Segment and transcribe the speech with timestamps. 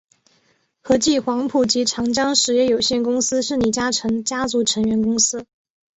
[0.81, 5.45] 和记黄埔及长江实业有限公司是李嘉诚家族成员公司。